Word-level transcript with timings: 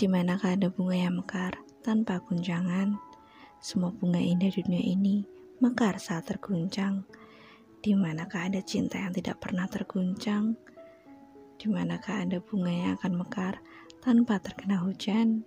Di 0.00 0.08
manakah 0.08 0.56
ada 0.56 0.72
bunga 0.72 0.96
yang 0.96 1.20
mekar 1.20 1.60
tanpa 1.84 2.24
guncangan? 2.24 2.96
Semua 3.60 3.92
bunga 3.92 4.16
indah 4.16 4.48
di 4.48 4.64
dunia 4.64 4.80
ini 4.80 5.28
mekar 5.60 6.00
saat 6.00 6.24
terguncang. 6.24 7.04
Di 7.84 7.92
manakah 7.92 8.48
ada 8.48 8.64
cinta 8.64 8.96
yang 8.96 9.12
tidak 9.12 9.44
pernah 9.44 9.68
terguncang? 9.68 10.56
Di 11.60 11.68
manakah 11.68 12.24
ada 12.24 12.40
bunga 12.40 12.72
yang 12.72 12.96
akan 12.96 13.12
mekar 13.12 13.60
tanpa 14.00 14.40
terkena 14.40 14.80
hujan? 14.80 15.44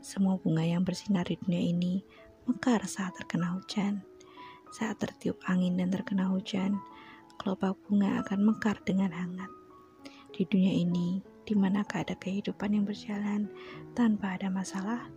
Semua 0.00 0.40
bunga 0.40 0.64
yang 0.64 0.88
bersinar 0.88 1.28
di 1.28 1.36
dunia 1.36 1.60
ini 1.60 2.00
mekar 2.48 2.88
saat 2.88 3.12
terkena 3.20 3.60
hujan. 3.60 4.00
Saat 4.72 5.04
tertiup 5.04 5.36
angin 5.44 5.76
dan 5.76 5.92
terkena 5.92 6.32
hujan, 6.32 6.80
kelopak 7.36 7.76
bunga 7.84 8.24
akan 8.24 8.40
mekar 8.40 8.80
dengan 8.88 9.12
hangat. 9.12 9.52
Di 10.32 10.48
dunia 10.48 10.80
ini, 10.80 11.31
di 11.42 11.58
manakah 11.58 12.06
ada 12.06 12.14
kehidupan 12.14 12.70
yang 12.70 12.86
berjalan 12.86 13.50
tanpa 13.98 14.38
ada 14.38 14.46
masalah? 14.46 15.10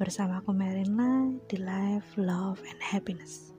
Bersama 0.00 0.40
aku 0.40 0.56
Merinla 0.56 1.36
di 1.50 1.60
Life, 1.60 2.16
Love, 2.16 2.62
and 2.64 2.80
Happiness. 2.80 3.52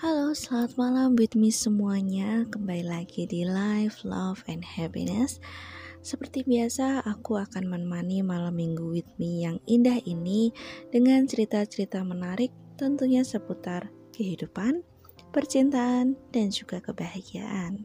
Halo, 0.00 0.34
selamat 0.34 0.72
malam 0.74 1.14
with 1.14 1.38
me 1.38 1.54
semuanya. 1.54 2.48
Kembali 2.50 2.82
lagi 2.82 3.30
di 3.30 3.46
Life, 3.46 4.02
Love, 4.02 4.42
and 4.50 4.66
Happiness. 4.66 5.38
Seperti 6.04 6.44
biasa, 6.44 7.00
aku 7.06 7.40
akan 7.40 7.64
menemani 7.70 8.20
malam 8.20 8.58
minggu 8.58 8.92
with 8.92 9.08
me 9.16 9.46
yang 9.46 9.56
indah 9.64 10.02
ini 10.04 10.52
dengan 10.92 11.24
cerita-cerita 11.24 12.04
menarik 12.04 12.63
tentunya 12.74 13.26
seputar 13.26 13.90
kehidupan, 14.14 14.82
percintaan, 15.34 16.14
dan 16.30 16.54
juga 16.54 16.78
kebahagiaan. 16.78 17.84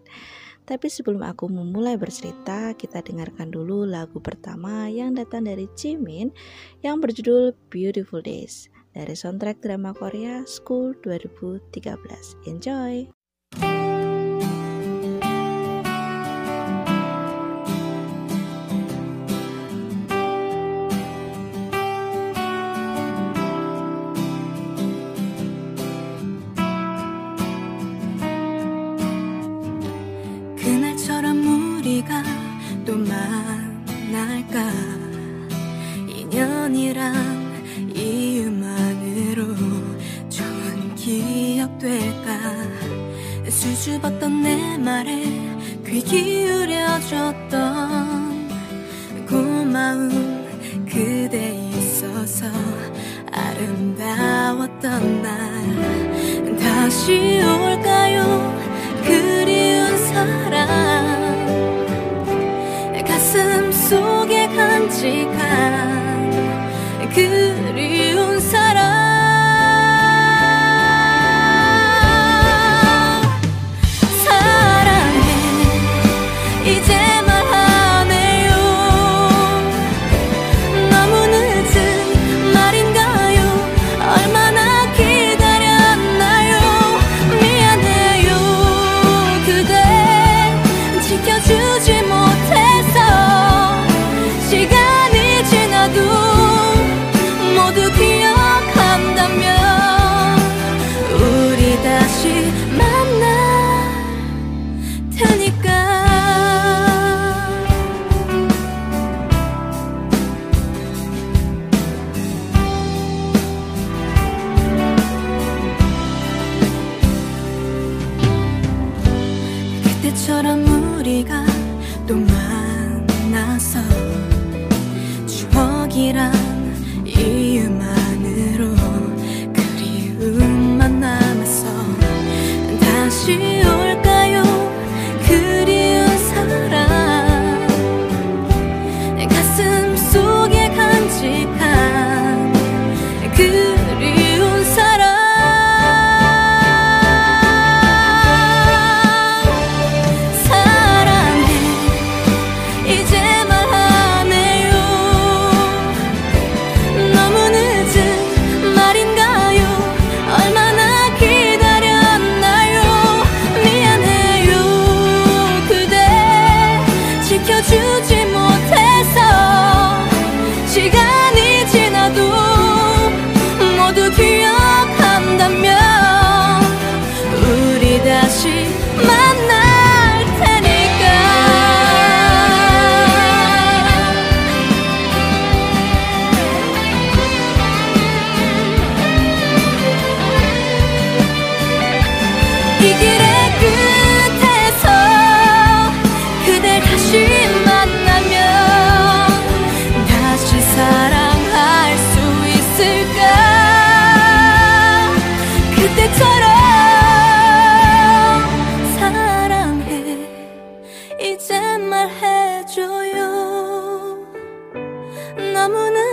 Tapi 0.69 0.85
sebelum 0.85 1.25
aku 1.25 1.49
memulai 1.49 1.97
bercerita, 1.97 2.77
kita 2.77 3.01
dengarkan 3.01 3.49
dulu 3.49 3.89
lagu 3.89 4.21
pertama 4.21 4.85
yang 4.85 5.17
datang 5.17 5.49
dari 5.49 5.65
Jimin 5.73 6.29
yang 6.85 7.01
berjudul 7.01 7.57
Beautiful 7.73 8.21
Days 8.21 8.69
dari 8.93 9.17
soundtrack 9.17 9.65
drama 9.65 9.97
Korea 9.97 10.45
School 10.45 10.93
2013. 11.01 11.73
Enjoy! 12.45 13.18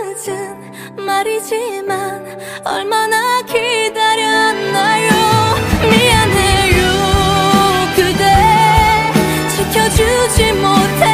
늦은 0.07 1.05
말이지만 1.05 2.39
얼마나 2.63 3.41
기다렸나요? 3.41 5.11
미안해요. 5.81 6.81
그대 7.93 8.23
지켜주지 9.49 10.53
못해 10.53 11.06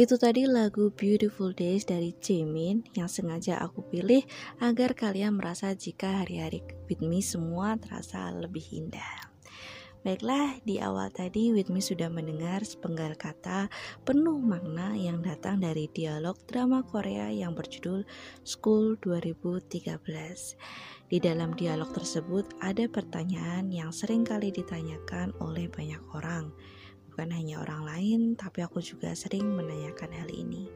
Itu 0.00 0.16
tadi 0.16 0.48
lagu 0.48 0.88
Beautiful 0.96 1.52
Days 1.52 1.84
dari 1.84 2.16
Jimin 2.16 2.88
yang 2.96 3.04
sengaja 3.04 3.60
aku 3.60 3.84
pilih 3.84 4.24
agar 4.56 4.96
kalian 4.96 5.36
merasa 5.36 5.76
jika 5.76 6.24
hari-hari 6.24 6.64
with 6.88 7.04
me 7.04 7.20
semua 7.20 7.76
terasa 7.76 8.32
lebih 8.32 8.64
indah. 8.72 9.28
Baiklah, 10.00 10.56
di 10.64 10.80
awal 10.80 11.12
tadi 11.12 11.52
with 11.52 11.68
me 11.68 11.84
sudah 11.84 12.08
mendengar 12.08 12.64
sepenggal 12.64 13.12
kata 13.12 13.68
penuh 14.08 14.40
makna 14.40 14.96
yang 14.96 15.20
datang 15.20 15.60
dari 15.60 15.84
dialog 15.92 16.40
drama 16.48 16.80
Korea 16.80 17.28
yang 17.28 17.52
berjudul 17.52 18.08
School 18.40 18.96
2013. 19.04 20.00
Di 21.12 21.20
dalam 21.20 21.52
dialog 21.52 21.92
tersebut 21.92 22.48
ada 22.64 22.88
pertanyaan 22.88 23.68
yang 23.68 23.92
sering 23.92 24.24
kali 24.24 24.48
ditanyakan 24.48 25.36
oleh 25.44 25.68
banyak 25.68 26.00
orang 26.16 26.56
Bukan 27.20 27.36
hanya 27.36 27.60
orang 27.60 27.84
lain, 27.84 28.20
tapi 28.32 28.64
aku 28.64 28.80
juga 28.80 29.12
sering 29.12 29.44
menanyakan 29.44 30.08
hal 30.08 30.32
ini. 30.32 30.72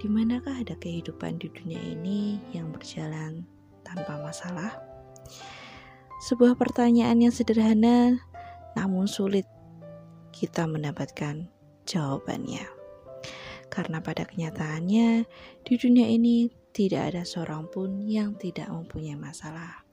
Di 0.00 0.08
manakah 0.08 0.56
ada 0.56 0.72
kehidupan 0.72 1.36
di 1.36 1.52
dunia 1.52 1.76
ini 1.76 2.40
yang 2.56 2.72
berjalan 2.72 3.44
tanpa 3.84 4.24
masalah? 4.24 4.80
Sebuah 6.24 6.56
pertanyaan 6.56 7.20
yang 7.20 7.28
sederhana 7.28 8.16
namun 8.72 9.04
sulit 9.04 9.44
kita 10.32 10.64
mendapatkan 10.64 11.44
jawabannya. 11.84 12.64
Karena 13.68 14.00
pada 14.00 14.24
kenyataannya 14.24 15.28
di 15.60 15.74
dunia 15.76 16.08
ini 16.08 16.48
tidak 16.72 17.12
ada 17.12 17.22
seorang 17.28 17.68
pun 17.68 18.08
yang 18.08 18.32
tidak 18.40 18.72
mempunyai 18.72 19.20
masalah. 19.20 19.84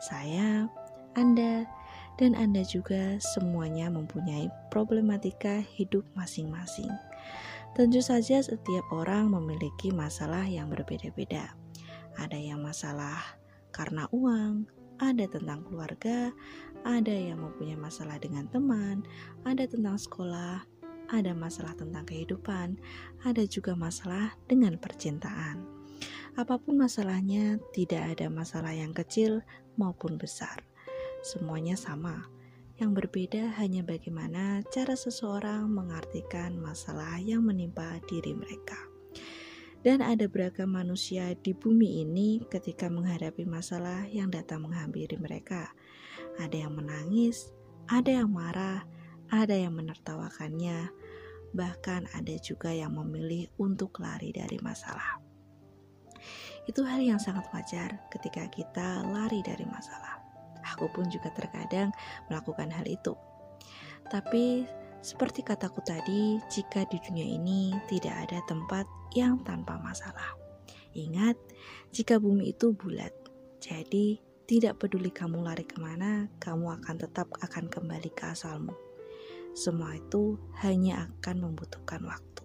Saya, 0.00 0.64
Anda, 1.12 1.68
dan 2.14 2.38
Anda 2.38 2.62
juga 2.62 3.18
semuanya 3.18 3.90
mempunyai 3.90 4.46
problematika 4.70 5.58
hidup 5.58 6.06
masing-masing. 6.14 6.90
Tentu 7.74 7.98
saja 7.98 8.38
setiap 8.38 8.86
orang 8.94 9.34
memiliki 9.34 9.90
masalah 9.90 10.46
yang 10.46 10.70
berbeda-beda. 10.70 11.58
Ada 12.14 12.38
yang 12.38 12.62
masalah 12.62 13.18
karena 13.74 14.06
uang, 14.14 14.70
ada 15.02 15.26
tentang 15.26 15.66
keluarga, 15.66 16.30
ada 16.86 17.10
yang 17.10 17.42
mempunyai 17.42 17.74
masalah 17.74 18.22
dengan 18.22 18.46
teman, 18.46 19.02
ada 19.42 19.66
tentang 19.66 19.98
sekolah, 19.98 20.62
ada 21.10 21.34
masalah 21.34 21.74
tentang 21.74 22.06
kehidupan, 22.06 22.78
ada 23.26 23.42
juga 23.42 23.74
masalah 23.74 24.38
dengan 24.46 24.78
percintaan. 24.78 25.66
Apa 26.38 26.62
pun 26.62 26.78
masalahnya, 26.78 27.58
tidak 27.74 28.14
ada 28.18 28.30
masalah 28.30 28.70
yang 28.70 28.94
kecil 28.94 29.42
maupun 29.74 30.14
besar 30.14 30.62
semuanya 31.24 31.74
sama. 31.74 32.28
Yang 32.76 32.90
berbeda 33.00 33.56
hanya 33.56 33.80
bagaimana 33.80 34.60
cara 34.68 34.92
seseorang 34.92 35.72
mengartikan 35.72 36.60
masalah 36.60 37.16
yang 37.16 37.40
menimpa 37.40 37.96
diri 38.04 38.36
mereka. 38.36 38.76
Dan 39.84 40.00
ada 40.00 40.28
beragam 40.28 40.72
manusia 40.76 41.32
di 41.36 41.52
bumi 41.52 42.04
ini 42.04 42.44
ketika 42.48 42.88
menghadapi 42.88 43.44
masalah 43.44 44.08
yang 44.08 44.28
datang 44.32 44.64
menghampiri 44.64 45.16
mereka. 45.20 45.72
Ada 46.40 46.66
yang 46.68 46.72
menangis, 46.76 47.52
ada 47.88 48.24
yang 48.24 48.32
marah, 48.32 48.88
ada 49.28 49.52
yang 49.52 49.76
menertawakannya, 49.76 50.88
bahkan 51.52 52.08
ada 52.16 52.34
juga 52.40 52.72
yang 52.72 52.96
memilih 52.96 53.52
untuk 53.60 54.00
lari 54.00 54.32
dari 54.32 54.56
masalah. 54.64 55.20
Itu 56.64 56.80
hal 56.88 57.04
yang 57.04 57.20
sangat 57.20 57.44
wajar 57.52 58.08
ketika 58.08 58.48
kita 58.48 59.04
lari 59.04 59.44
dari 59.44 59.68
masalah. 59.68 60.23
Aku 60.72 60.88
pun 60.88 61.12
juga 61.12 61.28
terkadang 61.34 61.92
melakukan 62.32 62.72
hal 62.72 62.88
itu. 62.88 63.12
Tapi 64.08 64.64
seperti 65.04 65.44
kataku 65.44 65.84
tadi, 65.84 66.40
jika 66.48 66.88
di 66.88 66.96
dunia 67.04 67.28
ini 67.28 67.76
tidak 67.92 68.28
ada 68.28 68.40
tempat 68.48 68.88
yang 69.12 69.40
tanpa 69.44 69.76
masalah. 69.76 70.32
Ingat, 70.96 71.36
jika 71.92 72.16
bumi 72.16 72.56
itu 72.56 72.72
bulat, 72.72 73.12
jadi 73.60 74.16
tidak 74.44 74.80
peduli 74.80 75.08
kamu 75.08 75.40
lari 75.40 75.64
ke 75.64 75.80
mana, 75.80 76.28
kamu 76.36 76.80
akan 76.80 76.96
tetap 77.00 77.28
akan 77.40 77.68
kembali 77.68 78.12
ke 78.12 78.32
asalmu. 78.32 78.76
Semua 79.56 79.96
itu 79.96 80.36
hanya 80.60 81.08
akan 81.08 81.48
membutuhkan 81.48 82.04
waktu. 82.04 82.43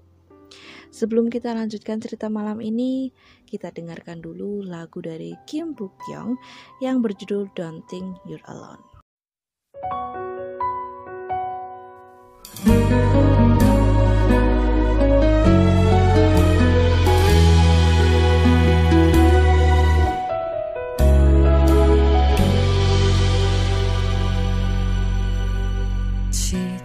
Sebelum 0.94 1.26
kita 1.26 1.50
lanjutkan 1.50 1.98
cerita 1.98 2.30
malam 2.30 2.62
ini, 2.62 3.10
kita 3.50 3.74
dengarkan 3.74 4.22
dulu 4.22 4.62
lagu 4.62 5.02
dari 5.02 5.34
Kim 5.42 5.74
Book 5.74 5.98
Young 6.06 6.38
yang 6.78 7.02
berjudul 7.02 7.50
Don't 7.58 7.82
Think 7.90 8.14
You're 8.22 8.42
Alone. 8.46 8.94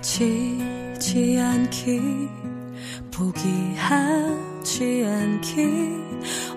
지치지 0.09 1.39
않기 1.39 2.52
포기하지 3.14 5.04
않기. 5.06 5.62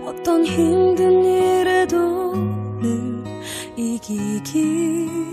어떤 0.04 0.44
힘든 0.44 1.24
일에도 1.24 2.34
늘 2.82 3.24
이기기 3.76 5.27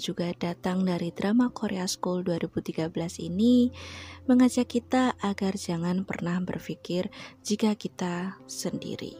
juga 0.00 0.32
datang 0.32 0.82
dari 0.88 1.12
drama 1.12 1.52
Korea 1.52 1.84
School 1.84 2.24
2013 2.24 2.88
ini 3.28 3.68
mengajak 4.24 4.72
kita 4.72 5.14
agar 5.20 5.54
jangan 5.60 6.08
pernah 6.08 6.40
berpikir 6.40 7.12
jika 7.44 7.76
kita 7.76 8.40
sendiri. 8.48 9.14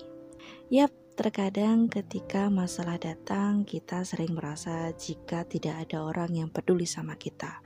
Yap, 0.72 0.90
terkadang 1.20 1.92
ketika 1.92 2.48
masalah 2.48 2.96
datang 2.96 3.68
kita 3.68 4.00
sering 4.08 4.32
merasa 4.32 4.88
jika 4.96 5.44
tidak 5.44 5.84
ada 5.84 6.00
orang 6.00 6.32
yang 6.32 6.48
peduli 6.48 6.88
sama 6.88 7.20
kita 7.20 7.60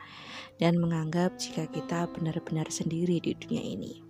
dan 0.59 0.83
menganggap 0.83 1.39
jika 1.39 1.71
kita 1.71 2.11
benar-benar 2.11 2.67
sendiri 2.67 3.23
di 3.23 3.39
dunia 3.39 3.63
ini. 3.63 4.03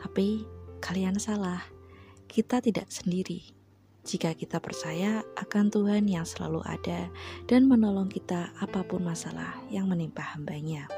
Tapi 0.00 0.48
kalian 0.80 1.20
salah, 1.20 1.60
kita 2.24 2.64
tidak 2.64 2.88
sendiri 2.88 3.59
jika 4.04 4.32
kita 4.32 4.58
percaya 4.58 5.20
akan 5.36 5.68
Tuhan 5.68 6.08
yang 6.08 6.24
selalu 6.24 6.64
ada 6.64 7.12
dan 7.46 7.68
menolong 7.68 8.08
kita 8.08 8.52
apa 8.56 8.80
pun 8.84 9.04
masalah 9.04 9.60
yang 9.68 9.86
menimpa 9.86 10.24
hambanya. 10.36 10.88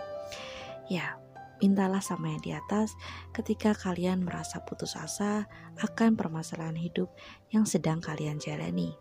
Ya, 0.86 1.18
mintalah 1.62 2.02
sama 2.02 2.34
yang 2.34 2.42
di 2.42 2.52
atas 2.54 2.94
ketika 3.34 3.74
kalian 3.74 4.26
merasa 4.26 4.62
putus 4.62 4.98
asa 4.98 5.46
akan 5.78 6.18
permasalahan 6.18 6.78
hidup 6.78 7.10
yang 7.54 7.66
sedang 7.66 8.02
kalian 8.02 8.38
jalani. 8.42 8.94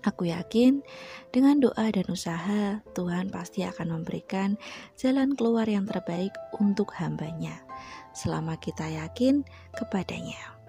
Aku 0.00 0.24
yakin 0.24 0.80
dengan 1.28 1.60
doa 1.60 1.92
dan 1.92 2.08
usaha 2.08 2.80
Tuhan 2.96 3.28
pasti 3.28 3.68
akan 3.68 4.00
memberikan 4.00 4.56
jalan 4.96 5.36
keluar 5.36 5.68
yang 5.68 5.84
terbaik 5.84 6.32
untuk 6.56 6.96
hambanya 6.96 7.60
selama 8.16 8.56
kita 8.56 8.88
yakin 8.88 9.44
kepadanya. 9.76 10.59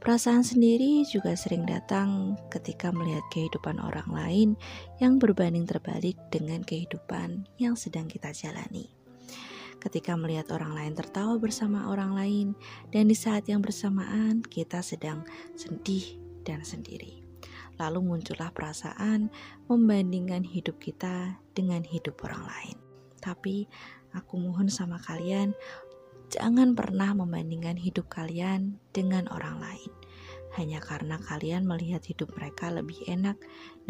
Perasaan 0.00 0.40
sendiri 0.40 1.04
juga 1.04 1.36
sering 1.36 1.68
datang 1.68 2.40
ketika 2.48 2.88
melihat 2.88 3.20
kehidupan 3.28 3.76
orang 3.76 4.08
lain 4.08 4.48
yang 4.96 5.20
berbanding 5.20 5.68
terbalik 5.68 6.16
dengan 6.32 6.64
kehidupan 6.64 7.44
yang 7.60 7.76
sedang 7.76 8.08
kita 8.08 8.32
jalani. 8.32 8.88
Ketika 9.76 10.16
melihat 10.16 10.56
orang 10.56 10.72
lain 10.72 10.96
tertawa 10.96 11.36
bersama 11.36 11.92
orang 11.92 12.16
lain, 12.16 12.48
dan 12.88 13.12
di 13.12 13.16
saat 13.16 13.44
yang 13.44 13.60
bersamaan 13.60 14.40
kita 14.40 14.80
sedang 14.80 15.20
sedih 15.52 16.16
dan 16.48 16.64
sendiri. 16.64 17.20
Lalu 17.76 18.00
muncullah 18.00 18.56
perasaan 18.56 19.28
membandingkan 19.68 20.48
hidup 20.48 20.80
kita 20.80 21.36
dengan 21.52 21.84
hidup 21.84 22.16
orang 22.24 22.48
lain. 22.48 22.76
Tapi 23.20 23.68
aku 24.16 24.40
mohon 24.40 24.72
sama 24.72 24.96
kalian 24.96 25.52
Jangan 26.30 26.78
pernah 26.78 27.10
membandingkan 27.10 27.74
hidup 27.74 28.06
kalian 28.06 28.78
dengan 28.94 29.26
orang 29.34 29.58
lain, 29.58 29.90
hanya 30.54 30.78
karena 30.78 31.18
kalian 31.18 31.66
melihat 31.66 32.06
hidup 32.06 32.30
mereka 32.38 32.70
lebih 32.70 33.02
enak 33.10 33.34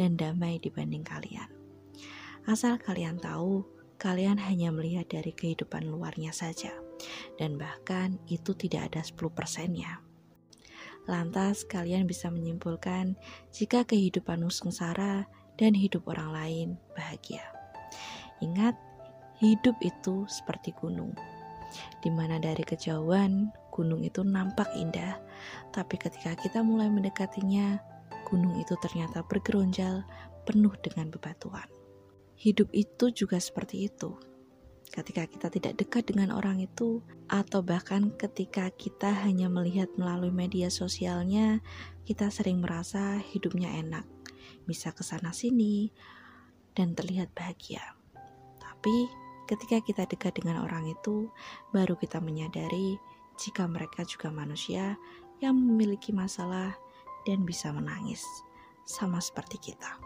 dan 0.00 0.16
damai 0.16 0.56
dibanding 0.56 1.04
kalian. 1.04 1.52
Asal 2.48 2.80
kalian 2.80 3.20
tahu, 3.20 3.68
kalian 4.00 4.40
hanya 4.40 4.72
melihat 4.72 5.04
dari 5.12 5.36
kehidupan 5.36 5.84
luarnya 5.84 6.32
saja, 6.32 6.72
dan 7.36 7.60
bahkan 7.60 8.16
itu 8.24 8.56
tidak 8.56 8.88
ada 8.88 9.04
10 9.04 9.20
persennya. 9.36 10.00
Lantas 11.04 11.68
kalian 11.68 12.08
bisa 12.08 12.32
menyimpulkan 12.32 13.20
jika 13.52 13.84
kehidupan 13.84 14.40
sengsara 14.48 15.28
dan 15.60 15.76
hidup 15.76 16.08
orang 16.08 16.32
lain 16.32 16.68
bahagia. 16.96 17.44
Ingat, 18.40 18.80
hidup 19.44 19.76
itu 19.84 20.24
seperti 20.24 20.72
gunung 20.80 21.12
di 22.02 22.10
mana 22.12 22.36
dari 22.42 22.62
kejauhan 22.62 23.50
gunung 23.70 24.02
itu 24.04 24.20
nampak 24.26 24.68
indah, 24.76 25.16
tapi 25.72 25.96
ketika 25.96 26.36
kita 26.36 26.60
mulai 26.60 26.90
mendekatinya, 26.90 27.80
gunung 28.28 28.58
itu 28.60 28.76
ternyata 28.82 29.24
bergeronjal 29.24 30.04
penuh 30.44 30.74
dengan 30.82 31.08
bebatuan. 31.08 31.66
Hidup 32.36 32.72
itu 32.72 33.12
juga 33.12 33.36
seperti 33.36 33.88
itu. 33.88 34.16
Ketika 34.90 35.22
kita 35.30 35.48
tidak 35.54 35.78
dekat 35.78 36.10
dengan 36.10 36.34
orang 36.34 36.58
itu, 36.58 36.98
atau 37.30 37.62
bahkan 37.62 38.10
ketika 38.18 38.74
kita 38.74 39.14
hanya 39.22 39.46
melihat 39.46 39.86
melalui 39.94 40.34
media 40.34 40.66
sosialnya, 40.66 41.62
kita 42.02 42.26
sering 42.26 42.58
merasa 42.58 43.22
hidupnya 43.22 43.70
enak, 43.78 44.02
bisa 44.66 44.90
ke 44.90 45.06
sana 45.06 45.30
sini, 45.30 45.94
dan 46.74 46.98
terlihat 46.98 47.30
bahagia. 47.38 47.94
Tapi 48.58 49.06
Ketika 49.50 49.82
kita 49.82 50.06
dekat 50.06 50.38
dengan 50.38 50.62
orang 50.62 50.86
itu, 50.86 51.26
baru 51.74 51.98
kita 51.98 52.22
menyadari 52.22 53.02
jika 53.34 53.66
mereka 53.66 54.06
juga 54.06 54.30
manusia 54.30 54.94
yang 55.42 55.58
memiliki 55.58 56.14
masalah 56.14 56.78
dan 57.26 57.42
bisa 57.42 57.74
menangis, 57.74 58.22
sama 58.86 59.18
seperti 59.18 59.58
kita. 59.58 59.98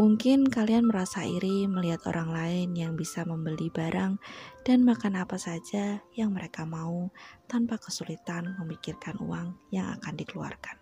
Mungkin 0.00 0.48
kalian 0.48 0.88
merasa 0.88 1.28
iri 1.28 1.68
melihat 1.68 2.08
orang 2.08 2.32
lain 2.32 2.72
yang 2.72 2.96
bisa 2.96 3.28
membeli 3.28 3.68
barang 3.68 4.16
dan 4.64 4.78
makan 4.80 5.20
apa 5.20 5.36
saja 5.36 6.00
yang 6.16 6.32
mereka 6.32 6.64
mau 6.64 7.12
tanpa 7.44 7.76
kesulitan 7.76 8.56
memikirkan 8.56 9.20
uang 9.20 9.52
yang 9.68 9.92
akan 10.00 10.16
dikeluarkan. 10.16 10.80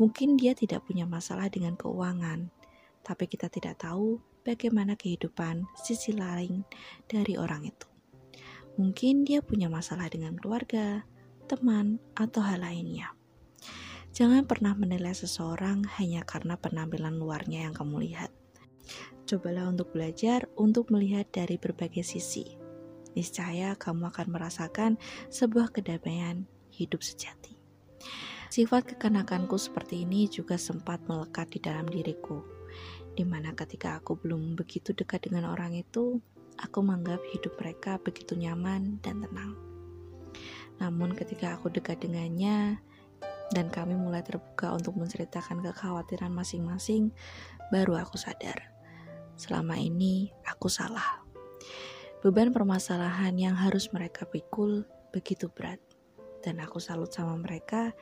Mungkin 0.00 0.40
dia 0.40 0.56
tidak 0.56 0.88
punya 0.88 1.04
masalah 1.04 1.52
dengan 1.52 1.76
keuangan, 1.76 2.48
tapi 3.04 3.28
kita 3.28 3.52
tidak 3.52 3.76
tahu 3.76 4.16
bagaimana 4.42 4.96
kehidupan 4.96 5.68
sisi 5.76 6.16
lain 6.16 6.64
dari 7.06 7.36
orang 7.36 7.68
itu. 7.68 7.88
Mungkin 8.80 9.28
dia 9.28 9.44
punya 9.44 9.68
masalah 9.68 10.08
dengan 10.08 10.38
keluarga, 10.40 11.04
teman, 11.50 12.00
atau 12.16 12.40
hal 12.40 12.64
lainnya. 12.64 13.12
Jangan 14.10 14.48
pernah 14.48 14.74
menilai 14.74 15.14
seseorang 15.14 15.86
hanya 16.00 16.26
karena 16.26 16.58
penampilan 16.58 17.18
luarnya 17.18 17.68
yang 17.68 17.74
kamu 17.74 18.10
lihat. 18.10 18.30
Cobalah 19.28 19.70
untuk 19.70 19.94
belajar 19.94 20.50
untuk 20.58 20.90
melihat 20.90 21.30
dari 21.30 21.60
berbagai 21.60 22.02
sisi. 22.02 22.58
Niscaya 23.14 23.78
kamu 23.78 24.10
akan 24.10 24.26
merasakan 24.30 24.98
sebuah 25.30 25.70
kedamaian 25.70 26.46
hidup 26.74 27.02
sejati. 27.02 27.54
Sifat 28.50 28.96
kekanakanku 28.96 29.54
seperti 29.54 30.02
ini 30.02 30.26
juga 30.26 30.58
sempat 30.58 30.98
melekat 31.06 31.54
di 31.54 31.62
dalam 31.62 31.86
diriku 31.86 32.59
di 33.14 33.24
mana 33.26 33.54
ketika 33.54 33.98
aku 33.98 34.18
belum 34.18 34.54
begitu 34.54 34.94
dekat 34.94 35.26
dengan 35.26 35.50
orang 35.50 35.74
itu, 35.74 36.18
aku 36.60 36.78
menganggap 36.84 37.22
hidup 37.32 37.56
mereka 37.58 37.96
begitu 38.02 38.36
nyaman 38.36 39.00
dan 39.02 39.24
tenang. 39.24 39.56
Namun 40.80 41.12
ketika 41.12 41.58
aku 41.58 41.68
dekat 41.68 42.00
dengannya, 42.00 42.80
dan 43.50 43.66
kami 43.66 43.98
mulai 43.98 44.22
terbuka 44.22 44.70
untuk 44.70 44.94
menceritakan 44.94 45.60
kekhawatiran 45.60 46.30
masing-masing, 46.30 47.10
baru 47.74 47.98
aku 47.98 48.14
sadar. 48.14 48.70
Selama 49.34 49.74
ini 49.74 50.30
aku 50.46 50.70
salah. 50.70 51.26
Beban 52.20 52.52
permasalahan 52.52 53.34
yang 53.34 53.56
harus 53.56 53.90
mereka 53.90 54.28
pikul 54.28 54.86
begitu 55.10 55.50
berat. 55.50 55.80
Dan 56.40 56.62
aku 56.62 56.80
salut 56.80 57.12
sama 57.12 57.36
mereka 57.36 57.92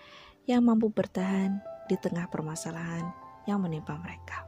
yang 0.47 0.63
mampu 0.63 0.91
bertahan 0.93 1.59
di 1.91 1.97
tengah 1.99 2.29
permasalahan 2.31 3.09
yang 3.49 3.63
menimpa 3.63 3.97
mereka. 3.99 4.48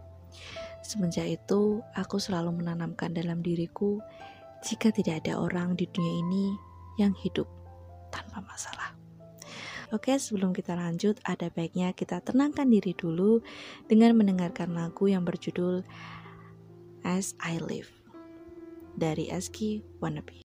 Semenjak 0.81 1.29
itu, 1.29 1.85
aku 1.95 2.17
selalu 2.17 2.63
menanamkan 2.63 3.13
dalam 3.13 3.45
diriku 3.45 4.01
jika 4.61 4.93
tidak 4.93 5.25
ada 5.25 5.41
orang 5.41 5.77
di 5.77 5.89
dunia 5.89 6.15
ini 6.21 6.47
yang 7.01 7.17
hidup 7.17 7.49
tanpa 8.13 8.45
masalah. 8.45 8.93
Oke, 9.91 10.15
sebelum 10.23 10.55
kita 10.55 10.79
lanjut, 10.79 11.19
ada 11.27 11.51
baiknya 11.51 11.91
kita 11.91 12.23
tenangkan 12.23 12.71
diri 12.71 12.95
dulu 12.95 13.43
dengan 13.91 14.15
mendengarkan 14.15 14.71
lagu 14.71 15.11
yang 15.11 15.27
berjudul 15.27 15.83
As 17.03 17.35
I 17.43 17.59
Live 17.59 17.91
dari 18.95 19.27
Eski 19.33 19.83
Wannabe. 19.99 20.50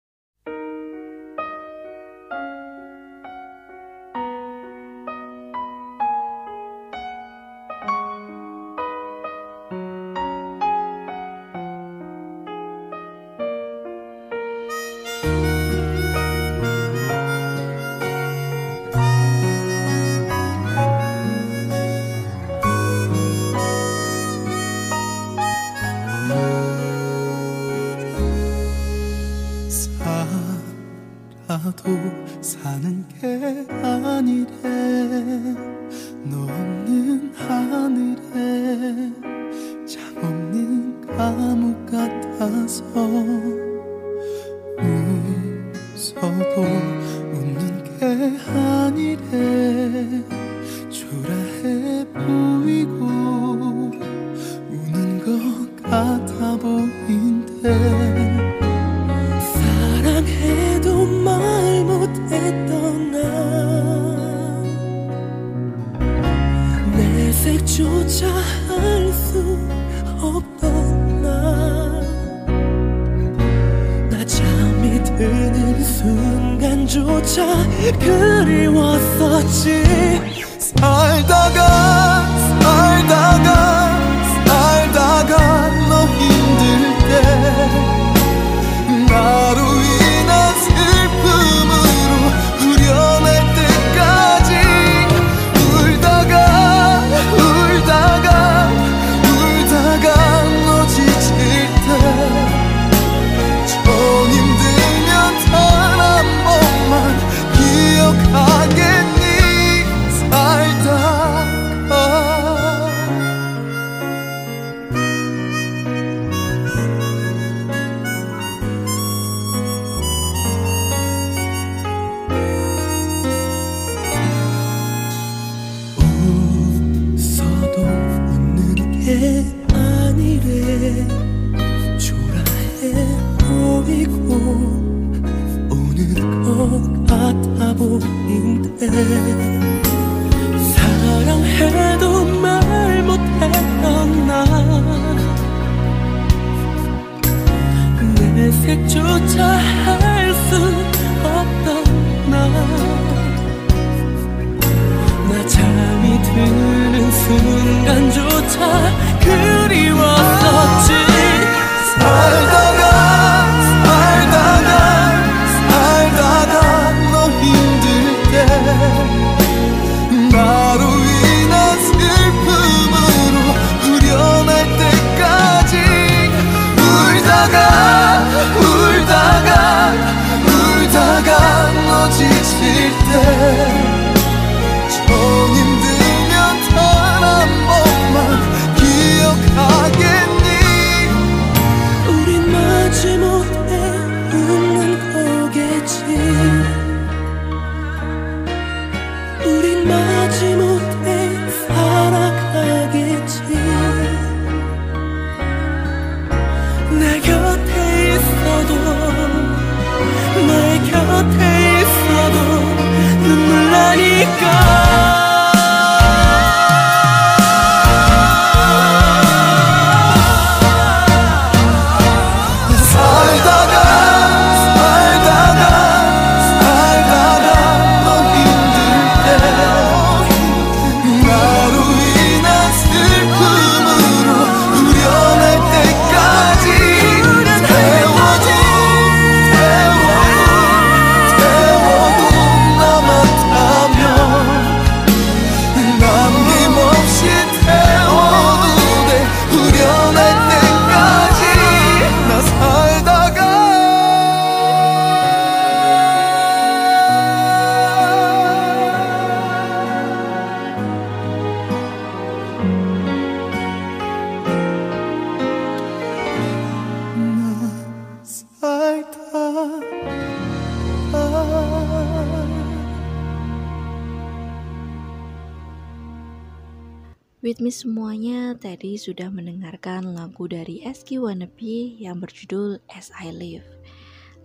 With 277.50 277.66
Me 277.66 277.74
semuanya 277.74 278.54
tadi 278.54 278.94
sudah 278.94 279.34
mendengarkan 279.34 280.14
lagu 280.14 280.46
dari 280.46 280.86
SQ 280.86 281.18
Wannabe 281.18 281.98
yang 281.98 282.22
berjudul 282.22 282.78
As 282.94 283.10
I 283.18 283.34
Live. 283.34 283.66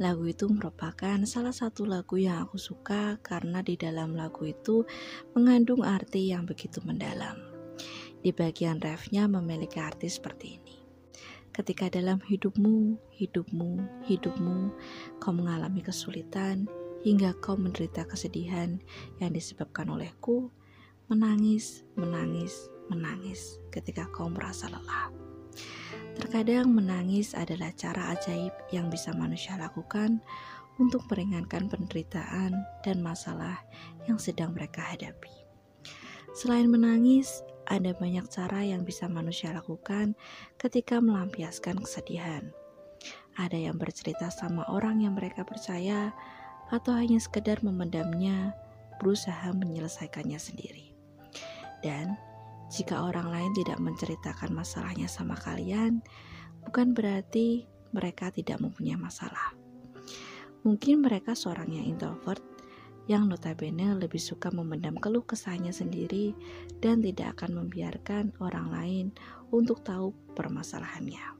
Lagu 0.00 0.24
itu 0.24 0.48
merupakan 0.48 1.20
salah 1.28 1.52
satu 1.52 1.84
lagu 1.84 2.16
yang 2.16 2.40
aku 2.48 2.56
suka 2.56 3.20
karena 3.20 3.60
di 3.60 3.76
dalam 3.76 4.16
lagu 4.16 4.48
itu 4.48 4.88
mengandung 5.36 5.84
arti 5.84 6.32
yang 6.32 6.48
begitu 6.48 6.80
mendalam. 6.80 7.36
Di 8.24 8.32
bagian 8.32 8.80
refnya 8.80 9.28
memiliki 9.28 9.84
arti 9.84 10.08
seperti 10.08 10.56
ini. 10.56 10.80
Ketika 11.52 11.92
dalam 11.92 12.24
hidupmu, 12.24 12.96
hidupmu, 13.20 14.00
hidupmu, 14.08 14.72
kau 15.20 15.32
mengalami 15.36 15.84
kesulitan 15.84 16.72
hingga 17.04 17.36
kau 17.44 17.60
menderita 17.60 18.08
kesedihan 18.08 18.80
yang 19.20 19.36
disebabkan 19.36 19.92
olehku, 19.92 20.48
menangis, 21.12 21.84
menangis, 22.00 22.72
menangis 22.88 23.60
ketika 23.70 24.08
kau 24.12 24.28
merasa 24.28 24.68
lelah. 24.68 25.12
Terkadang 26.14 26.70
menangis 26.70 27.34
adalah 27.34 27.74
cara 27.74 28.14
ajaib 28.14 28.54
yang 28.70 28.86
bisa 28.86 29.10
manusia 29.14 29.58
lakukan 29.58 30.22
untuk 30.78 31.06
meringankan 31.10 31.70
penderitaan 31.70 32.54
dan 32.82 32.98
masalah 33.02 33.62
yang 34.06 34.18
sedang 34.18 34.54
mereka 34.54 34.82
hadapi. 34.82 35.30
Selain 36.34 36.66
menangis, 36.66 37.46
ada 37.70 37.94
banyak 37.94 38.26
cara 38.26 38.66
yang 38.66 38.82
bisa 38.82 39.06
manusia 39.06 39.54
lakukan 39.54 40.18
ketika 40.58 40.98
melampiaskan 40.98 41.78
kesedihan. 41.78 42.50
Ada 43.38 43.70
yang 43.70 43.78
bercerita 43.78 44.30
sama 44.30 44.66
orang 44.70 45.02
yang 45.02 45.14
mereka 45.14 45.46
percaya, 45.46 46.14
atau 46.72 46.96
hanya 46.96 47.20
sekedar 47.22 47.60
memendamnya, 47.62 48.54
berusaha 48.98 49.50
menyelesaikannya 49.54 50.38
sendiri. 50.38 50.94
Dan 51.82 52.16
jika 52.74 53.06
orang 53.06 53.30
lain 53.30 53.52
tidak 53.54 53.78
menceritakan 53.78 54.50
masalahnya 54.50 55.06
sama 55.06 55.38
kalian, 55.38 56.02
bukan 56.66 56.90
berarti 56.90 57.70
mereka 57.94 58.34
tidak 58.34 58.58
mempunyai 58.58 58.98
masalah. 58.98 59.54
Mungkin 60.66 61.06
mereka 61.06 61.38
seorang 61.38 61.70
yang 61.70 61.86
introvert 61.86 62.42
yang 63.06 63.28
notabene 63.30 63.94
lebih 63.94 64.18
suka 64.18 64.48
memendam 64.50 64.96
keluh 64.96 65.22
kesahnya 65.22 65.70
sendiri 65.70 66.34
dan 66.82 67.04
tidak 67.04 67.38
akan 67.38 67.62
membiarkan 67.62 68.34
orang 68.42 68.66
lain 68.72 69.06
untuk 69.52 69.84
tahu 69.86 70.10
permasalahannya. 70.34 71.36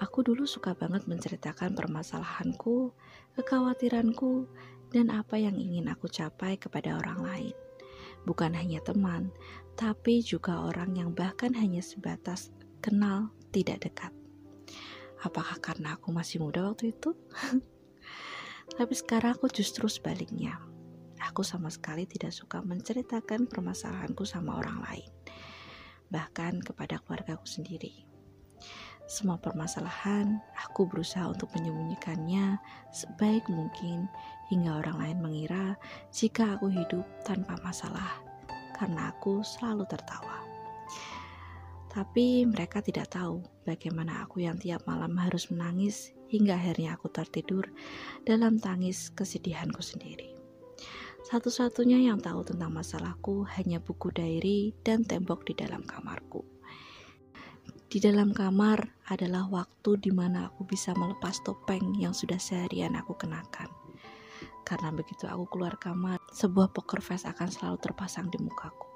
Aku 0.00 0.24
dulu 0.24 0.48
suka 0.48 0.72
banget 0.72 1.04
menceritakan 1.04 1.76
permasalahanku, 1.76 2.96
kekhawatiranku, 3.36 4.48
dan 4.88 5.12
apa 5.12 5.36
yang 5.36 5.54
ingin 5.60 5.92
aku 5.92 6.08
capai 6.08 6.56
kepada 6.56 6.96
orang 6.96 7.20
lain. 7.20 7.69
Bukan 8.28 8.52
hanya 8.52 8.84
teman, 8.84 9.32
tapi 9.80 10.20
juga 10.20 10.64
orang 10.68 10.92
yang 10.96 11.10
bahkan 11.16 11.56
hanya 11.56 11.80
sebatas 11.80 12.52
kenal 12.84 13.32
tidak 13.52 13.84
dekat. 13.84 14.12
Apakah 15.20 15.60
karena 15.60 16.00
aku 16.00 16.12
masih 16.12 16.40
muda 16.40 16.64
waktu 16.72 16.96
itu? 16.96 17.12
Tapi 18.78 18.94
sekarang 18.96 19.36
aku 19.36 19.52
justru 19.52 19.84
sebaliknya. 19.84 20.56
Aku 21.20 21.44
sama 21.44 21.68
sekali 21.68 22.08
tidak 22.08 22.32
suka 22.32 22.64
menceritakan 22.64 23.44
permasalahanku 23.44 24.24
sama 24.24 24.56
orang 24.56 24.80
lain, 24.80 25.10
bahkan 26.08 26.56
kepada 26.64 26.96
keluargaku 27.04 27.44
sendiri. 27.44 28.09
Semua 29.10 29.42
permasalahan 29.42 30.38
aku 30.54 30.86
berusaha 30.86 31.26
untuk 31.26 31.50
menyembunyikannya 31.58 32.62
sebaik 32.94 33.50
mungkin 33.50 34.06
hingga 34.46 34.78
orang 34.86 35.02
lain 35.02 35.18
mengira 35.18 35.74
jika 36.14 36.54
aku 36.54 36.70
hidup 36.70 37.02
tanpa 37.26 37.58
masalah 37.58 38.22
karena 38.78 39.10
aku 39.10 39.42
selalu 39.42 39.82
tertawa. 39.90 40.46
Tapi 41.90 42.46
mereka 42.46 42.78
tidak 42.86 43.10
tahu 43.10 43.42
bagaimana 43.66 44.22
aku 44.22 44.46
yang 44.46 44.54
tiap 44.62 44.86
malam 44.86 45.18
harus 45.18 45.50
menangis 45.50 46.14
hingga 46.30 46.54
akhirnya 46.54 46.94
aku 46.94 47.10
tertidur 47.10 47.66
dalam 48.22 48.62
tangis 48.62 49.10
kesedihanku 49.10 49.82
sendiri. 49.82 50.38
Satu-satunya 51.26 51.98
yang 52.06 52.22
tahu 52.22 52.46
tentang 52.46 52.70
masalahku 52.70 53.42
hanya 53.58 53.82
buku 53.82 54.14
diary 54.14 54.70
dan 54.86 55.02
tembok 55.02 55.42
di 55.50 55.58
dalam 55.58 55.82
kamarku. 55.82 56.59
Di 57.90 57.98
dalam 57.98 58.30
kamar 58.30 59.02
adalah 59.10 59.50
waktu 59.50 59.98
di 59.98 60.14
mana 60.14 60.46
aku 60.46 60.62
bisa 60.62 60.94
melepas 60.94 61.42
topeng 61.42 61.98
yang 61.98 62.14
sudah 62.14 62.38
seharian 62.38 62.94
aku 62.94 63.18
kenakan. 63.18 63.66
Karena 64.62 64.94
begitu 64.94 65.26
aku 65.26 65.50
keluar 65.50 65.74
kamar, 65.74 66.22
sebuah 66.30 66.70
poker 66.70 67.02
face 67.02 67.26
akan 67.26 67.50
selalu 67.50 67.82
terpasang 67.82 68.30
di 68.30 68.38
mukaku. 68.38 68.86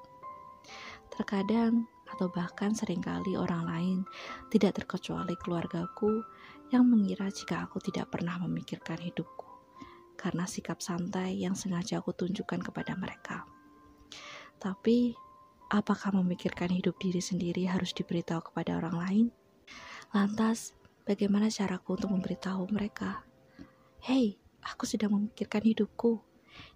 Terkadang 1.11 1.91
atau 2.07 2.31
bahkan 2.31 2.71
sering 2.71 3.03
kali 3.03 3.35
orang 3.35 3.67
lain, 3.67 3.99
tidak 4.47 4.79
terkecuali 4.79 5.35
keluargaku, 5.43 6.23
yang 6.71 6.87
mengira 6.87 7.27
jika 7.27 7.67
aku 7.67 7.83
tidak 7.83 8.15
pernah 8.15 8.39
memikirkan 8.47 9.03
hidupku 9.03 9.45
karena 10.15 10.47
sikap 10.47 10.79
santai 10.79 11.37
yang 11.43 11.53
sengaja 11.53 11.99
aku 11.99 12.15
tunjukkan 12.15 12.63
kepada 12.63 12.95
mereka. 12.95 13.43
Tapi, 14.57 15.13
apakah 15.69 16.13
memikirkan 16.13 16.69
hidup 16.69 16.97
diri 17.01 17.21
sendiri 17.21 17.65
harus 17.65 17.91
diberitahu 17.95 18.51
kepada 18.51 18.77
orang 18.77 18.95
lain? 18.95 19.27
Lantas, 20.13 20.77
bagaimana 21.03 21.49
caraku 21.49 21.97
untuk 21.97 22.13
memberitahu 22.13 22.69
mereka? 22.69 23.25
Hei, 24.05 24.37
aku 24.61 24.85
sedang 24.85 25.17
memikirkan 25.17 25.65
hidupku. 25.65 26.21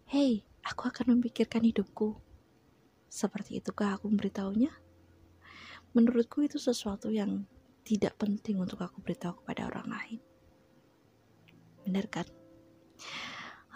Hei, 0.10 0.42
aku 0.66 0.90
akan 0.90 1.18
memikirkan 1.18 1.62
hidupku. 1.62 2.18
Seperti 3.10 3.62
itukah 3.62 3.98
aku 3.98 4.10
memberitahunya? 4.10 4.74
Menurutku 5.94 6.46
itu 6.46 6.62
sesuatu 6.62 7.10
yang 7.10 7.46
tidak 7.82 8.22
penting 8.22 8.62
untuk 8.62 8.86
aku 8.86 9.02
beritahu 9.02 9.42
kepada 9.42 9.66
orang 9.66 9.90
lain. 9.90 10.20
Benar 11.86 12.06
kan? 12.10 12.28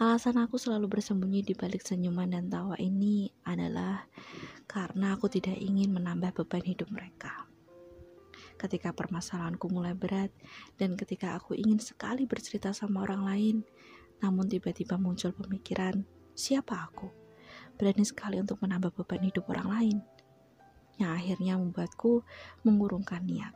Alasan 0.03 0.35
aku 0.35 0.59
selalu 0.59 0.99
bersembunyi 0.99 1.47
di 1.47 1.55
balik 1.55 1.79
senyuman 1.79 2.27
dan 2.27 2.51
tawa 2.51 2.75
ini 2.75 3.31
adalah 3.47 4.03
karena 4.67 5.15
aku 5.15 5.31
tidak 5.31 5.55
ingin 5.55 5.95
menambah 5.95 6.43
beban 6.43 6.59
hidup 6.59 6.91
mereka. 6.91 7.47
Ketika 8.59 8.91
permasalahanku 8.91 9.63
mulai 9.71 9.95
berat 9.95 10.27
dan 10.75 10.99
ketika 10.99 11.39
aku 11.39 11.55
ingin 11.55 11.79
sekali 11.79 12.27
bercerita 12.27 12.75
sama 12.75 13.07
orang 13.07 13.23
lain, 13.23 13.55
namun 14.19 14.51
tiba-tiba 14.51 14.99
muncul 14.99 15.31
pemikiran, 15.31 16.03
siapa 16.35 16.83
aku? 16.83 17.07
Berani 17.79 18.03
sekali 18.03 18.43
untuk 18.43 18.59
menambah 18.59 18.91
beban 18.99 19.23
hidup 19.23 19.47
orang 19.55 19.67
lain. 19.71 19.97
Yang 20.99 21.11
akhirnya 21.15 21.55
membuatku 21.55 22.27
mengurungkan 22.67 23.23
niat. 23.23 23.55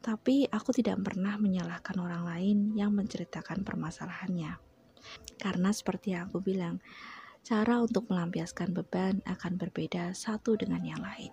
Tapi 0.00 0.48
aku 0.48 0.72
tidak 0.72 1.04
pernah 1.04 1.36
menyalahkan 1.36 2.00
orang 2.00 2.24
lain 2.32 2.72
yang 2.80 2.96
menceritakan 2.96 3.60
permasalahannya 3.60 4.72
karena 5.38 5.70
seperti 5.74 6.16
yang 6.16 6.30
aku 6.30 6.40
bilang, 6.40 6.80
cara 7.44 7.76
untuk 7.84 8.08
melampiaskan 8.08 8.72
beban 8.72 9.20
akan 9.28 9.60
berbeda 9.60 10.16
satu 10.16 10.56
dengan 10.56 10.80
yang 10.80 11.04
lain. 11.04 11.32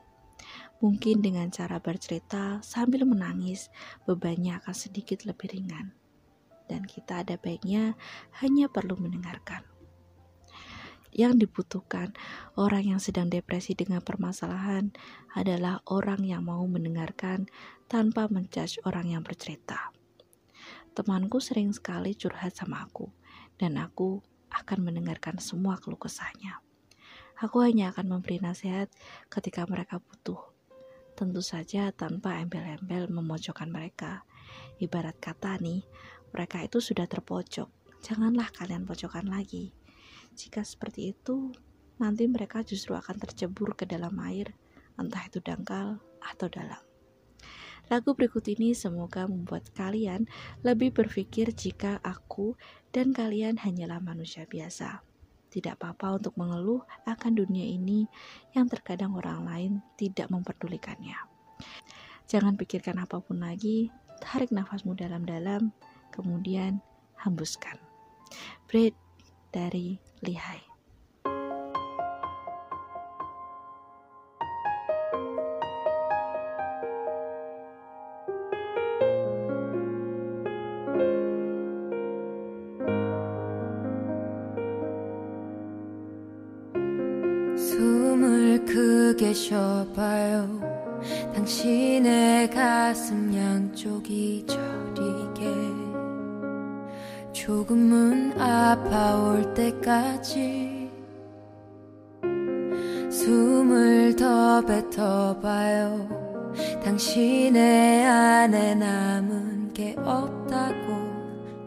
Mungkin 0.83 1.21
dengan 1.23 1.47
cara 1.53 1.79
bercerita 1.79 2.59
sambil 2.65 3.07
menangis, 3.07 3.71
bebannya 4.09 4.59
akan 4.59 4.75
sedikit 4.75 5.23
lebih 5.23 5.53
ringan. 5.53 5.95
Dan 6.67 6.83
kita 6.83 7.23
ada 7.23 7.39
baiknya 7.39 7.95
hanya 8.43 8.67
perlu 8.67 8.97
mendengarkan. 8.99 9.63
Yang 11.11 11.47
dibutuhkan 11.47 12.15
orang 12.55 12.95
yang 12.95 13.01
sedang 13.03 13.27
depresi 13.27 13.75
dengan 13.75 13.99
permasalahan 13.99 14.95
adalah 15.35 15.83
orang 15.87 16.23
yang 16.23 16.47
mau 16.47 16.63
mendengarkan 16.63 17.51
tanpa 17.91 18.31
menjudge 18.31 18.79
orang 18.87 19.11
yang 19.11 19.23
bercerita. 19.23 19.91
Temanku 20.95 21.43
sering 21.43 21.75
sekali 21.75 22.15
curhat 22.15 22.55
sama 22.55 22.87
aku 22.87 23.11
dan 23.61 23.77
aku 23.77 24.25
akan 24.49 24.89
mendengarkan 24.89 25.37
semua 25.37 25.77
keluh 25.77 26.01
kesahnya. 26.01 26.65
Aku 27.37 27.61
hanya 27.61 27.93
akan 27.93 28.17
memberi 28.17 28.41
nasihat 28.41 28.89
ketika 29.29 29.69
mereka 29.69 30.01
butuh. 30.01 30.41
Tentu 31.13 31.45
saja 31.45 31.93
tanpa 31.93 32.41
embel-embel 32.41 33.13
memojokkan 33.13 33.69
mereka. 33.69 34.25
Ibarat 34.81 35.21
kata 35.21 35.61
nih, 35.61 35.85
mereka 36.33 36.65
itu 36.65 36.81
sudah 36.81 37.05
terpojok. 37.05 37.69
Janganlah 38.01 38.49
kalian 38.49 38.89
pojokkan 38.89 39.29
lagi. 39.29 39.77
Jika 40.33 40.65
seperti 40.65 41.13
itu, 41.13 41.53
nanti 42.01 42.25
mereka 42.25 42.65
justru 42.65 42.97
akan 42.97 43.21
tercebur 43.21 43.77
ke 43.77 43.85
dalam 43.85 44.17
air, 44.25 44.57
entah 44.97 45.21
itu 45.21 45.37
dangkal 45.37 46.01
atau 46.17 46.49
dalam. 46.49 46.90
Lagu 47.91 48.15
berikut 48.15 48.47
ini 48.47 48.71
semoga 48.71 49.27
membuat 49.27 49.67
kalian 49.75 50.23
lebih 50.63 50.95
berpikir 50.95 51.51
jika 51.51 51.99
aku 51.99 52.55
dan 52.95 53.11
kalian 53.11 53.59
hanyalah 53.59 53.99
manusia 53.99 54.47
biasa. 54.47 55.03
Tidak 55.51 55.75
apa-apa 55.75 56.15
untuk 56.15 56.39
mengeluh 56.39 56.87
akan 57.03 57.35
dunia 57.35 57.67
ini 57.67 58.07
yang 58.55 58.71
terkadang 58.71 59.11
orang 59.19 59.43
lain 59.43 59.71
tidak 59.99 60.31
memperdulikannya. 60.31 61.19
Jangan 62.31 62.55
pikirkan 62.55 62.95
apa 63.03 63.19
pun 63.19 63.43
lagi, 63.43 63.91
tarik 64.23 64.55
nafasmu 64.55 64.95
dalam-dalam, 64.95 65.75
kemudian 66.15 66.79
hembuskan. 67.19 67.75
Breathe 68.71 68.95
dari 69.51 69.99
Lihai.' 70.23 70.63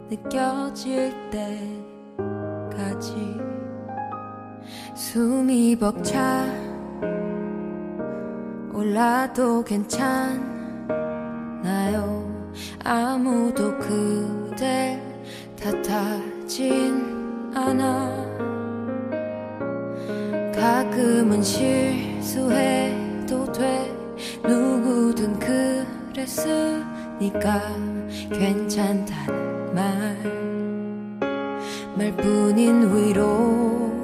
느껴질 0.09 1.13
때까지 2.17 3.39
숨이 4.93 5.75
벅차 5.77 6.45
올라도 8.71 9.63
괜찮나요. 9.63 10.45
아무도 12.83 13.77
그댈 13.79 15.01
탓하진 15.55 17.51
않아. 17.55 18.25
가끔은 20.53 21.41
실수해도 21.41 22.51
돼. 23.51 23.91
누구든 24.43 25.39
그랬으 25.39 26.83
니까 27.19 27.61
괜찮다는 28.29 29.73
말 29.73 30.17
말뿐인 31.97 32.93
위로 32.93 33.94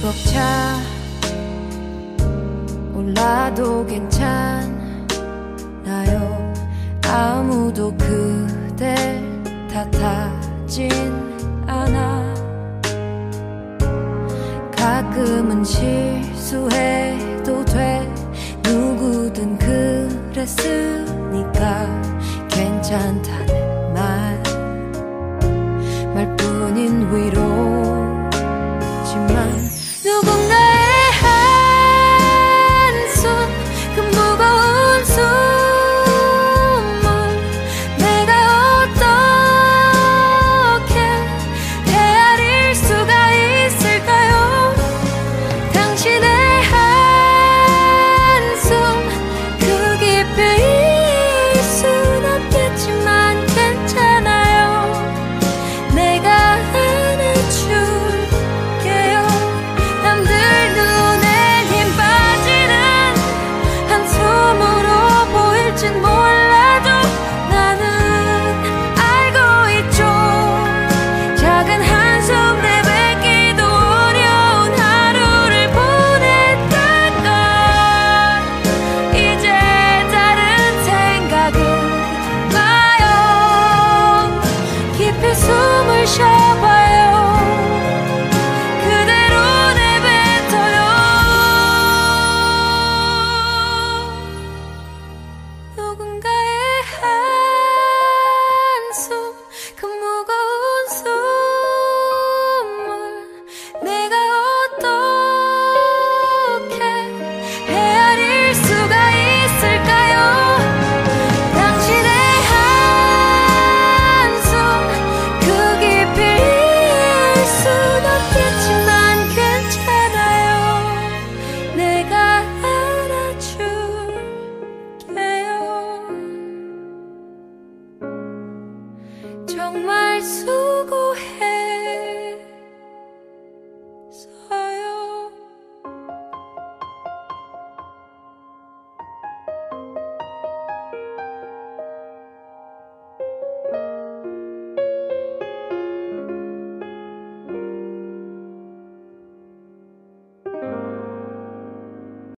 벅차 0.00 0.78
올라도 2.94 3.84
괜찮아요. 3.86 4.74
아무도 7.06 7.94
그댈 7.96 9.22
탓하진 9.68 10.90
않아. 11.66 12.34
가끔은 14.76 15.64
실수해도 15.64 17.64
돼. 17.64 18.08
누구든 18.62 19.58
그랬으 19.58 21.03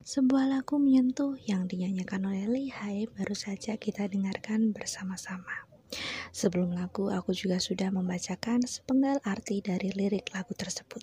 Sebuah 0.05 0.45
lagu 0.45 0.77
menyentuh 0.77 1.33
yang 1.49 1.65
dinyanyikan 1.65 2.21
oleh 2.29 2.45
Lihai 2.45 3.09
baru 3.09 3.33
saja 3.33 3.73
kita 3.73 4.05
dengarkan 4.05 4.69
bersama-sama. 4.69 5.65
Sebelum 6.29 6.77
lagu, 6.77 7.09
aku 7.09 7.33
juga 7.33 7.57
sudah 7.57 7.89
membacakan 7.89 8.61
sepenggal 8.69 9.17
arti 9.25 9.65
dari 9.65 9.89
lirik 9.89 10.29
lagu 10.29 10.53
tersebut. 10.53 11.01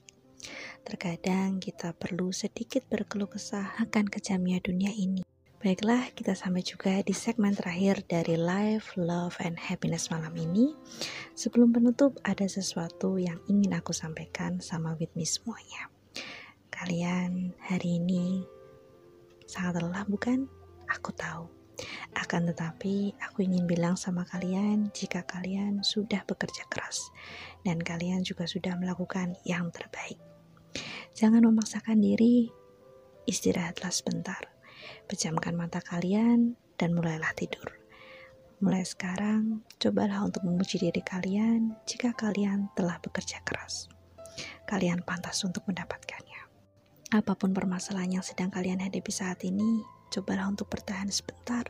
Terkadang 0.86 1.58
kita 1.58 1.98
perlu 1.98 2.30
sedikit 2.30 2.86
berkeluh 2.86 3.26
kesah 3.26 3.74
akan 3.82 4.06
kejamnya 4.06 4.62
dunia 4.62 4.94
ini. 4.94 5.26
Baiklah, 5.58 6.14
kita 6.14 6.38
sampai 6.38 6.62
juga 6.62 7.02
di 7.02 7.10
segmen 7.10 7.58
terakhir 7.58 8.06
dari 8.06 8.38
Life, 8.38 8.94
Love, 8.94 9.34
and 9.42 9.58
Happiness 9.58 10.14
malam 10.14 10.30
ini. 10.38 10.78
Sebelum 11.34 11.74
penutup, 11.74 12.22
ada 12.22 12.46
sesuatu 12.46 13.18
yang 13.18 13.42
ingin 13.50 13.74
aku 13.74 13.90
sampaikan 13.90 14.62
sama 14.62 14.94
with 14.94 15.10
me 15.18 15.26
semuanya. 15.26 15.90
Kalian 16.70 17.58
hari 17.66 17.98
ini 17.98 18.61
sangat 19.52 19.84
lelah 19.84 20.08
bukan? 20.08 20.48
Aku 20.88 21.12
tahu. 21.12 21.52
Akan 22.16 22.48
tetapi, 22.48 23.12
aku 23.20 23.44
ingin 23.44 23.68
bilang 23.68 24.00
sama 24.00 24.24
kalian 24.24 24.88
jika 24.96 25.24
kalian 25.28 25.84
sudah 25.84 26.24
bekerja 26.24 26.64
keras 26.72 27.12
dan 27.60 27.80
kalian 27.80 28.24
juga 28.24 28.48
sudah 28.48 28.76
melakukan 28.80 29.36
yang 29.44 29.68
terbaik. 29.68 30.16
Jangan 31.12 31.44
memaksakan 31.44 32.00
diri, 32.00 32.48
istirahatlah 33.28 33.92
sebentar. 33.92 34.40
Pejamkan 35.04 35.52
mata 35.52 35.84
kalian 35.84 36.56
dan 36.80 36.96
mulailah 36.96 37.36
tidur. 37.36 37.76
Mulai 38.62 38.86
sekarang, 38.86 39.66
cobalah 39.76 40.22
untuk 40.22 40.46
memuji 40.46 40.78
diri 40.78 41.02
kalian 41.02 41.74
jika 41.84 42.14
kalian 42.14 42.70
telah 42.78 42.96
bekerja 43.02 43.42
keras. 43.42 43.90
Kalian 44.64 45.02
pantas 45.04 45.42
untuk 45.44 45.66
mendapatkannya. 45.68 46.11
Apa 47.12 47.36
pun 47.36 47.52
permasalahan 47.52 48.16
yang 48.16 48.24
sedang 48.24 48.48
kalian 48.48 48.80
hadapi 48.80 49.12
saat 49.12 49.44
ini, 49.44 49.84
cobalah 50.08 50.48
untuk 50.48 50.72
bertahan 50.72 51.12
sebentar, 51.12 51.68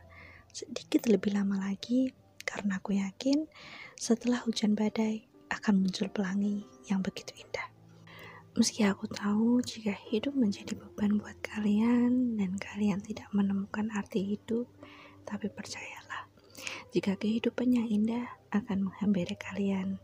sedikit 0.55 1.11
lebih 1.11 1.35
lama 1.35 1.59
lagi, 1.59 2.15
karena 2.47 2.79
aku 2.79 2.95
yakin 2.95 3.51
setelah 3.99 4.39
hujan 4.47 4.79
badai 4.79 5.27
akan 5.51 5.83
muncul 5.83 6.07
pelangi 6.15 6.63
yang 6.87 7.03
begitu 7.03 7.35
indah. 7.35 7.67
Meski 8.55 8.87
aku 8.87 9.11
tahu 9.11 9.59
jika 9.67 9.91
hidup 10.15 10.31
menjadi 10.39 10.79
beban 10.79 11.19
buat 11.19 11.35
kalian 11.43 12.39
dan 12.39 12.55
kalian 12.63 13.03
tidak 13.03 13.27
menemukan 13.35 13.91
arti 13.99 14.39
hidup, 14.39 14.71
tapi 15.27 15.51
percayalah, 15.51 16.31
jika 16.95 17.19
kehidupan 17.19 17.75
yang 17.75 17.91
indah 17.91 18.31
akan 18.55 18.87
menghampiri 18.87 19.35
kalian 19.35 19.99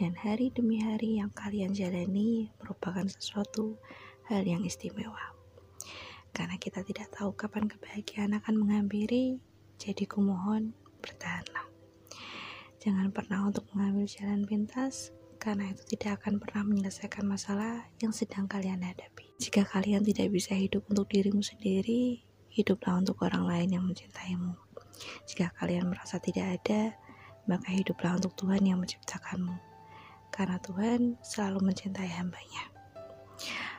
dan 0.00 0.16
hari 0.16 0.48
demi 0.48 0.80
hari 0.80 1.20
yang 1.20 1.28
kalian 1.36 1.76
jalani 1.76 2.48
merupakan 2.56 3.04
sesuatu 3.04 3.76
hal 4.28 4.44
yang 4.44 4.62
istimewa. 4.62 5.34
Karena 6.36 6.60
kita 6.60 6.84
tidak 6.84 7.08
tahu 7.10 7.32
kapan 7.34 7.66
kebahagiaan 7.66 8.36
akan 8.36 8.54
menghampiri, 8.60 9.40
jadi 9.80 10.04
kumohon 10.04 10.76
bertahanlah. 11.00 11.66
Jangan 12.78 13.10
pernah 13.10 13.48
untuk 13.48 13.66
mengambil 13.74 14.06
jalan 14.06 14.46
pintas, 14.46 15.10
karena 15.42 15.70
itu 15.72 15.96
tidak 15.96 16.22
akan 16.22 16.38
pernah 16.38 16.62
menyelesaikan 16.66 17.24
masalah 17.26 17.88
yang 17.98 18.12
sedang 18.14 18.46
kalian 18.46 18.84
hadapi. 18.84 19.34
Jika 19.38 19.66
kalian 19.66 20.04
tidak 20.04 20.30
bisa 20.30 20.54
hidup 20.54 20.86
untuk 20.90 21.10
dirimu 21.10 21.42
sendiri, 21.42 22.22
hiduplah 22.50 22.98
untuk 22.98 23.22
orang 23.22 23.46
lain 23.46 23.68
yang 23.78 23.84
mencintaimu. 23.86 24.54
Jika 25.30 25.54
kalian 25.54 25.90
merasa 25.90 26.18
tidak 26.18 26.58
ada, 26.58 26.94
maka 27.46 27.70
hiduplah 27.70 28.18
untuk 28.18 28.34
Tuhan 28.34 28.66
yang 28.66 28.82
menciptakanmu. 28.82 29.56
Karena 30.34 30.58
Tuhan 30.60 31.16
selalu 31.22 31.72
mencintai 31.72 32.10
hambanya. 32.18 32.64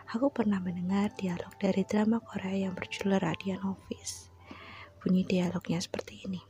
Aku 0.10 0.34
pernah 0.34 0.58
mendengar 0.58 1.14
dialog 1.22 1.54
dari 1.62 1.86
drama 1.86 2.18
Korea 2.18 2.66
yang 2.66 2.74
berjudul 2.74 3.22
Radiant 3.22 3.62
Office. 3.62 4.34
Bunyi 4.98 5.22
dialognya 5.22 5.78
seperti 5.78 6.26
ini. 6.26 6.42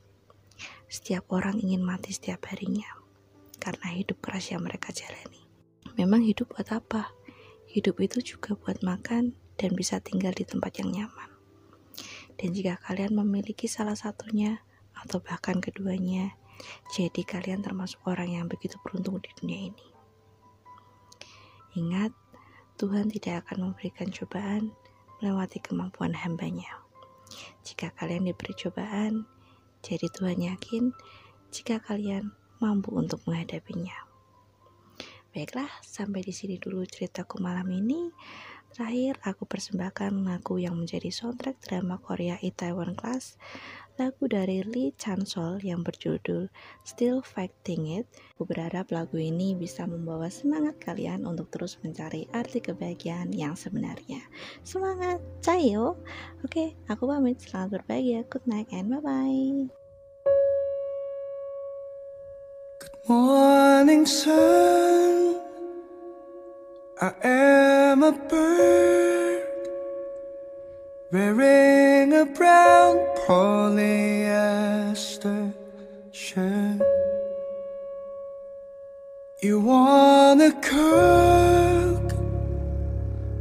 Setiap 0.87 1.27
orang 1.35 1.59
ingin 1.59 1.83
mati 1.83 2.15
setiap 2.15 2.47
harinya, 2.47 2.87
karena 3.59 3.91
hidup 3.91 4.23
keras 4.23 4.55
yang 4.55 4.63
mereka 4.63 4.95
jalani. 4.95 5.43
Memang 5.99 6.23
hidup 6.23 6.55
buat 6.55 6.71
apa? 6.71 7.11
Hidup 7.67 7.99
itu 7.99 8.23
juga 8.23 8.55
buat 8.55 8.79
makan 8.79 9.35
dan 9.59 9.75
bisa 9.75 9.99
tinggal 9.99 10.31
di 10.31 10.47
tempat 10.47 10.79
yang 10.79 10.95
nyaman. 10.95 11.27
Dan 12.39 12.55
jika 12.55 12.79
kalian 12.87 13.11
memiliki 13.11 13.67
salah 13.67 13.99
satunya, 13.99 14.63
atau 14.95 15.19
bahkan 15.19 15.59
keduanya, 15.59 16.31
jadi 16.95 17.27
kalian 17.27 17.59
termasuk 17.59 17.99
orang 18.07 18.39
yang 18.39 18.47
begitu 18.47 18.79
beruntung 18.87 19.19
di 19.19 19.27
dunia 19.35 19.67
ini. 19.67 19.87
Ingat, 21.75 22.15
Tuhan 22.79 23.11
tidak 23.11 23.43
akan 23.43 23.69
memberikan 23.75 24.07
cobaan 24.07 24.71
melewati 25.19 25.59
kemampuan 25.59 26.15
hambanya. 26.15 26.79
Jika 27.59 27.91
kalian 27.91 28.31
diberi 28.31 28.55
cobaan, 28.55 29.27
jadi 29.83 30.07
Tuhan 30.07 30.39
yakin 30.39 30.95
jika 31.51 31.83
kalian 31.83 32.31
mampu 32.63 32.95
untuk 32.95 33.19
menghadapinya. 33.27 34.07
Baiklah, 35.35 35.67
sampai 35.83 36.23
di 36.23 36.31
sini 36.31 36.55
dulu 36.55 36.87
ceritaku 36.87 37.43
malam 37.43 37.67
ini. 37.67 38.15
Terakhir, 38.71 39.19
aku 39.27 39.43
persembahkan 39.43 40.15
lagu 40.23 40.55
yang 40.55 40.79
menjadi 40.79 41.11
soundtrack 41.11 41.59
drama 41.59 41.99
Korea 41.99 42.39
Itaewon 42.39 42.95
Class 42.95 43.35
lagu 43.99 44.31
dari 44.31 44.63
Lee 44.63 44.95
Chansol 44.95 45.59
yang 45.59 45.83
berjudul 45.83 46.47
Still 46.87 47.19
Fighting 47.19 47.99
It. 47.99 48.07
Aku 48.39 48.47
berharap 48.47 48.95
lagu 48.95 49.19
ini 49.19 49.51
bisa 49.59 49.83
membawa 49.83 50.31
semangat 50.31 50.79
kalian 50.79 51.27
untuk 51.27 51.51
terus 51.51 51.75
mencari 51.83 52.23
arti 52.31 52.63
kebahagiaan 52.63 53.35
yang 53.35 53.59
sebenarnya. 53.59 54.23
Semangat, 54.63 55.19
cayo! 55.43 55.99
Oke, 56.47 56.79
aku 56.87 57.11
pamit. 57.11 57.43
Selamat 57.43 57.83
berbahagia. 57.83 58.23
Good 58.31 58.47
night 58.47 58.71
and 58.71 58.87
bye-bye. 58.87 59.67
Good 62.79 62.97
morning, 63.11 64.07
sun. 64.07 65.43
I 67.03 67.11
am 67.27 68.03
a 68.07 68.15
bird 68.15 69.38
wearing 71.11 72.13
a 72.13 72.25
brown 72.25 72.97
polyester 73.25 74.31
shirt. 76.11 76.81
You 79.41 79.59
wanna 79.59 80.51
cook? 80.61 82.13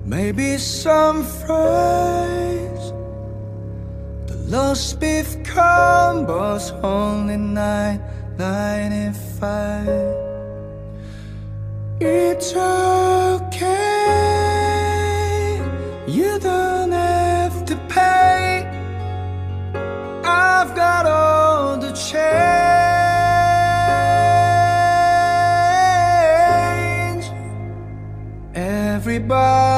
Maybe 0.06 0.56
some 0.56 1.24
fries. 1.24 2.92
The 4.26 4.36
lost 4.48 4.98
beef 5.00 5.36
combo's 5.44 6.70
only 6.82 7.36
nine 7.36 8.00
ninety 8.38 9.12
five. 9.38 10.16
It's 12.00 12.54
okay. 12.54 13.68
You 16.06 16.38
don't 16.38 16.77
change. 22.10 22.18
Everybody 28.54 29.77